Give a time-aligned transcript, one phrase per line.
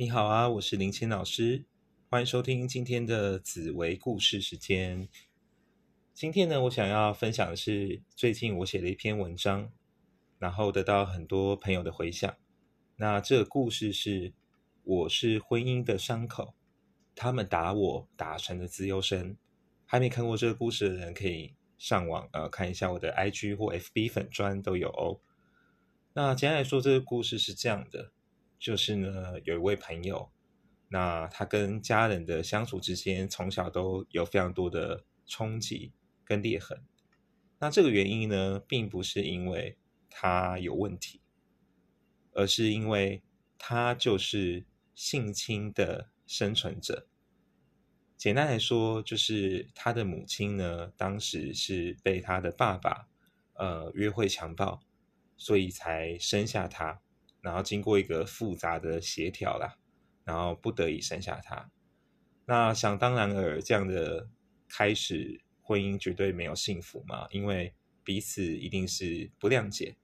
[0.00, 1.64] 你好啊，我是林谦老师，
[2.08, 5.08] 欢迎收听今天的紫薇故事时间。
[6.14, 9.72] 今天呢，我想要分享的是最近我写了一篇文章，
[10.38, 12.32] 然后得到很多朋友的回响。
[12.94, 14.32] 那这个故事是
[14.84, 16.54] 我是婚姻的伤口，
[17.16, 19.36] 他们打我打成了自由身。
[19.84, 25.18] 还没看过这个故事的人，可以上网呃看一下我的 IG 或 FB 粉砖都有哦。
[26.12, 28.12] 那简单来说，这个故事是这样的。
[28.58, 30.30] 就是呢，有一位朋友，
[30.88, 35.92] 那他跟家人的相处之间，从小都有非常多的冲击
[36.24, 36.82] 跟裂痕。
[37.60, 39.78] 那这个原因呢，并不是因为
[40.10, 41.20] 他有问题，
[42.32, 43.22] 而是因为
[43.58, 47.06] 他就是性侵的生存者。
[48.16, 53.08] 简单来说，就是他的母亲呢，当时是被他的爸爸
[53.54, 54.80] 呃约会强暴，
[55.36, 57.00] 所以才生下他。
[57.40, 59.76] 然后经过一个复杂的协调啦，
[60.24, 61.70] 然后不得已生下他。
[62.46, 64.28] 那想当然尔，这样的
[64.68, 69.96] 开始婚姻绝对没有幸福嘛，因为彼此一定是不谅解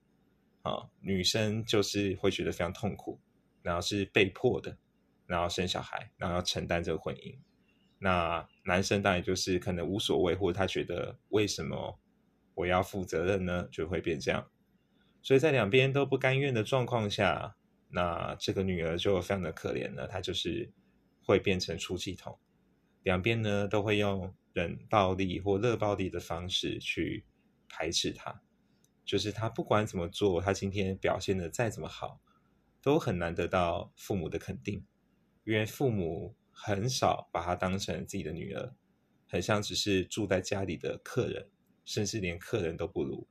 [0.63, 0.91] 啊。
[1.01, 3.19] 女生就是会觉得非常痛苦，
[3.63, 4.77] 然后是被迫的，
[5.27, 7.37] 然后生小孩，然后要承担这个婚姻。
[7.99, 11.99] 那男生当然就是可能无所谓，或者他觉得为什么
[12.55, 13.67] 我要负责任呢？
[13.73, 14.47] 就会变这样。
[15.25, 17.57] 所以在两边都不甘愿的状况下，
[17.89, 20.07] 那这个女儿就非常的可怜了。
[20.07, 20.71] 她就是
[21.23, 22.39] 会变成出气筒，
[23.03, 27.25] 两边呢都会用冷暴力或热暴力的方式去
[27.71, 28.43] 排斥她。
[29.03, 32.21] 就是她不管怎么做，她今天表现的再怎么好，
[32.83, 34.85] 都很难得到父母的肯定，
[35.45, 38.75] 因为父母很少把她当成自己的女儿，
[39.27, 41.49] 很像只是住在家里的客人，
[41.87, 43.27] 甚至连客人都不如。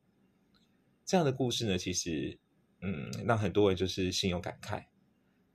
[1.05, 2.39] 这样的故事呢，其实，
[2.79, 4.85] 嗯，让很多人就是心有感慨。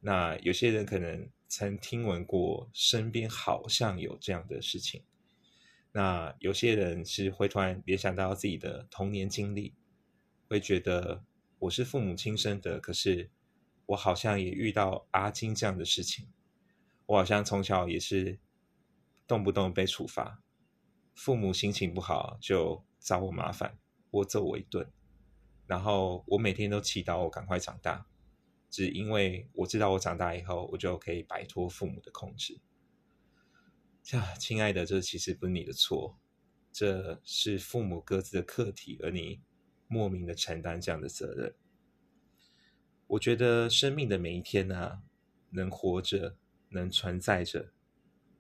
[0.01, 5.03] 那有些人可能曾听闻过，身边好像有这样的事情。
[5.93, 9.75] 那有些人是会突然联想到自己的童年经历，
[10.49, 11.25] 会觉得
[11.61, 13.31] 我是父母亲生的，可是
[13.87, 16.29] 我好像也遇到阿金这样的事情。
[17.07, 18.39] 我好像从小也是
[19.27, 20.43] 动不动被处罚，
[21.15, 23.79] 父母心情不好就找我麻烦，
[24.11, 24.89] 我揍我一顿。
[25.69, 28.07] 然后我每天都祈祷我赶快长大，
[28.71, 32.59] 只因为我知道我长大以后，我就可以摆脱父母的控制。
[34.13, 36.19] 呀，亲爱的，这其实不是你的错，
[36.73, 39.43] 这是父母各自的课题，而你
[39.87, 41.55] 莫名的承担这样的责任。
[43.09, 45.03] 我觉得生命的每一天呢，
[45.51, 46.39] 能活着，
[46.71, 47.73] 能存在着，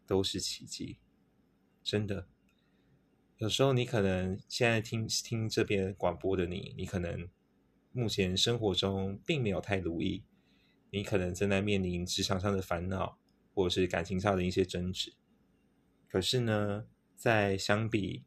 [0.06, 0.98] 都是奇迹，
[1.84, 2.26] 真的。
[3.38, 7.28] 有时候你可能现在听听这边广播的你，你可能
[7.92, 10.24] 目前生活中并没有太如意，
[10.90, 13.16] 你可能正在面临职场上的烦恼，
[13.54, 15.14] 或者是感情上的一些争执。
[16.08, 18.24] 可是呢，在相比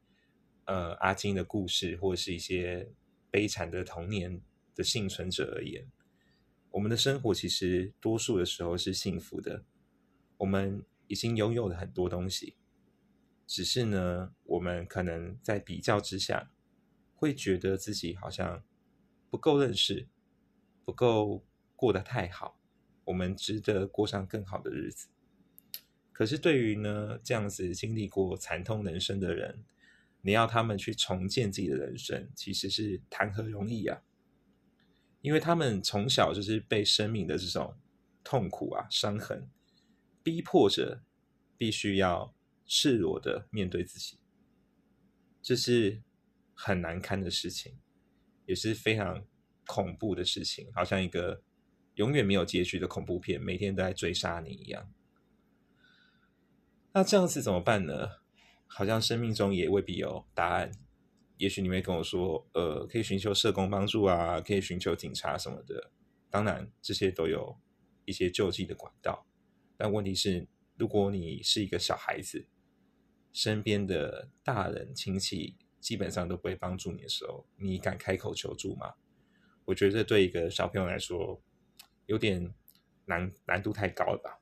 [0.63, 2.89] 呃阿金的故事，或者是一些
[3.29, 4.41] 悲惨的童年
[4.73, 5.91] 的幸存者而言，
[6.69, 9.65] 我们的生活其实多数的时候是幸福的，
[10.37, 12.55] 我们已经拥有了很多东西。
[13.51, 16.49] 只是呢，我们可能在比较之下，
[17.13, 18.63] 会觉得自己好像
[19.29, 20.07] 不够认识，
[20.85, 21.43] 不够
[21.75, 22.57] 过得太好，
[23.03, 25.09] 我们值得过上更好的日子。
[26.13, 29.65] 可是对于呢这样子经历过惨痛人生的人，
[30.21, 34.01] 你要他们去重建自己的人生，其实是谈何容易啊！
[35.19, 37.75] 因为他们从小就是被生命的这种
[38.23, 39.49] 痛苦啊、伤痕
[40.23, 41.03] 逼迫着，
[41.57, 42.33] 必须要。
[42.73, 44.17] 赤裸的面对自己，
[45.41, 46.01] 这是
[46.53, 47.77] 很难堪的事情，
[48.45, 49.27] 也是非常
[49.67, 51.43] 恐怖的事情，好像一个
[51.95, 54.89] 永远没有结局的恐怖片，每天都在追杀你一样。
[56.93, 58.07] 那这样子怎么办呢？
[58.67, 60.71] 好像生命中也未必有答案。
[61.35, 65.91] 也许你会跟我说，呃，可以寻求社工帮助啊，可以寻求警察什么的。
[66.29, 67.59] 当然，这些都有
[68.05, 69.27] 一些救济的管道。
[69.75, 70.47] 但问题是，
[70.77, 72.47] 如果你是一个小孩子，
[73.33, 78.93] 身边的大人亲戚基本上都不会帮助你的时候，你敢开口求助吗？
[79.65, 81.41] 我觉得这对一个小朋友来说，
[82.07, 82.53] 有点
[83.05, 84.39] 难难度太高了吧？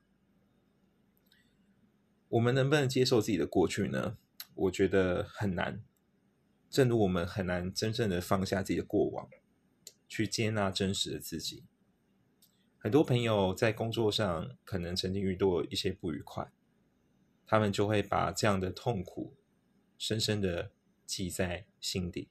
[2.28, 4.16] 我们能不能接受自己的过去呢？
[4.54, 5.82] 我觉得很难。
[6.68, 9.28] 正如我们很难真正的放下自己的过往，
[10.06, 11.64] 去接纳真实的自己。
[12.78, 16.50] 很多朋友在工作上可能曾经遇到一些不愉快。
[17.50, 19.34] 他们就会把这样的痛苦
[19.98, 20.70] 深深的
[21.04, 22.28] 记在心底。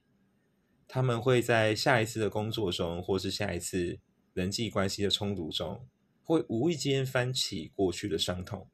[0.88, 4.00] 他们会在下一次的工作中，或是下一次
[4.32, 5.86] 人际关系的冲突中，
[6.22, 8.66] 会无意间翻起过去的伤痛，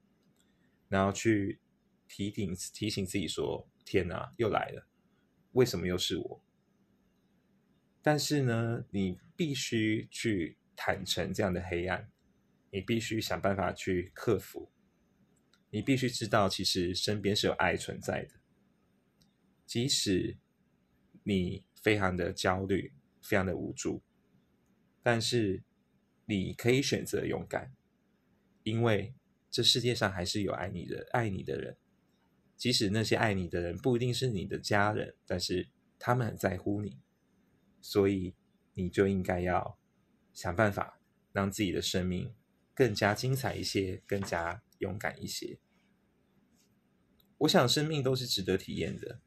[0.89, 1.59] 然后去
[2.07, 4.87] 提醒提醒自己说：“天哪，又来了，
[5.51, 6.41] 为什么又是我？”
[8.01, 12.09] 但是呢，你必须去坦诚这样的黑暗，
[12.71, 14.71] 你必须想办法去克服，
[15.71, 18.35] 你必须知道，其实身边是有爱存在的，
[19.67, 20.39] 即使
[21.25, 24.03] 你非常的焦虑，非常的无助，
[25.03, 25.63] 但是
[26.27, 27.75] 你可以选择勇敢，
[28.63, 29.15] 因为
[29.51, 31.77] 这世界上还是有爱你的、爱你的人，
[32.57, 35.69] 即使那些爱你的人不一定是你的家人，但是
[35.99, 36.99] 他们很在乎你。
[37.81, 38.35] 所以，
[38.75, 39.79] 你就应该要
[40.33, 41.01] 想办法
[41.33, 42.35] 让自己的生命
[42.75, 45.59] 更加精彩一些，更加勇敢一些。
[47.39, 49.21] 我想，生命都是值得体验的。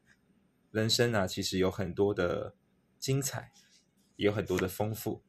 [0.72, 2.56] 人生啊，其实有很多的
[2.98, 3.52] 精彩，
[4.16, 5.22] 也有很多的丰富。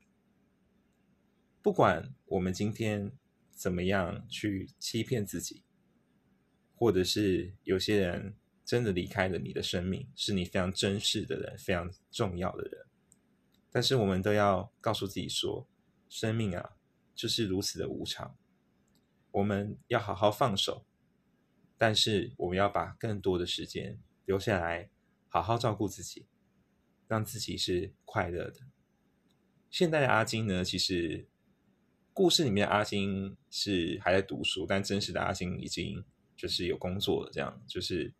[1.61, 3.11] 不管我们今天
[3.51, 5.63] 怎么样去欺骗自己，
[6.75, 8.35] 或者是有些人
[8.65, 12.85] 真的离开了你的生命，是你非常珍视的人，非常重要的人。
[13.71, 15.67] 但是我们都要告诉自己说，
[16.09, 16.77] 生命啊，
[17.13, 18.35] 就是如此的无常。
[19.31, 20.85] 我们要好好放手，
[21.77, 24.89] 但是我们要把更多的时间留下来，
[25.27, 26.27] 好好照顾自己，
[27.07, 28.59] 让自己是快乐的。
[29.69, 31.27] 现在的阿金呢，其实
[32.13, 36.03] 故事里面阿金是还在读书，但真实的阿金已经
[36.35, 38.13] 就是有工作了，这样就是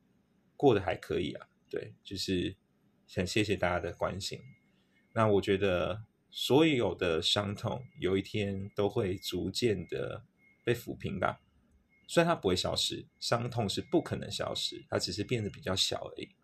[0.56, 1.48] 过得还可以啊。
[1.70, 2.56] 对，就是
[3.14, 4.40] 很谢谢大家的关心。
[5.14, 10.24] 那我觉得所有的伤痛有一天都会逐渐的
[10.64, 11.42] 被抚平吧。
[12.08, 16.36] 虽然它不会消失，伤痛是不可能消失，它只是变得比较小而已。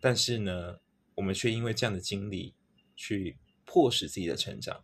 [0.00, 0.80] 但是呢，
[1.14, 2.54] 我们却因为这样的经历，
[2.96, 4.82] 去迫使自己的成长，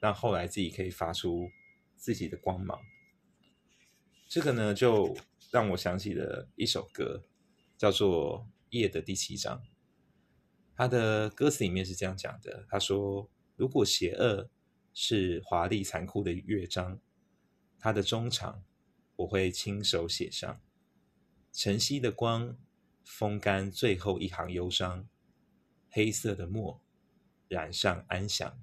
[0.00, 1.50] 让后来自己可以发出
[1.96, 2.80] 自己的光芒。
[4.28, 5.16] 这个呢，就
[5.50, 7.22] 让我想起了一首歌，
[7.76, 8.40] 叫做
[8.70, 9.58] 《夜的第七章》。
[10.76, 14.50] 他的歌词里面是这样讲的：“他说，如果邪恶
[14.92, 16.98] 是华丽残酷的乐章，
[17.84, 18.64] 它的中场
[19.14, 20.58] 我会亲手写上。
[21.52, 22.56] 晨曦的光，
[23.04, 25.06] 风干最后一行忧伤，
[25.90, 26.80] 黑色的墨
[27.46, 28.58] 染上安详。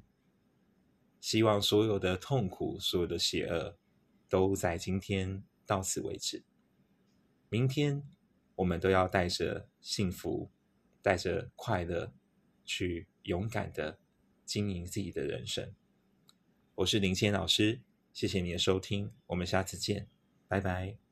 [1.19, 3.77] 希望所有的痛苦，所有的邪恶，
[4.27, 6.43] 都在今天到此为止。
[7.47, 8.01] 明天，
[8.55, 10.49] 我们都要带着幸福。”
[11.03, 12.11] 带着快乐
[12.63, 13.99] 去勇敢的
[14.45, 15.73] 经营自己的人生。
[16.75, 17.81] 我是林谦老师，
[18.13, 20.07] 谢谢你的收听，我们下次见，
[20.47, 21.10] 拜拜。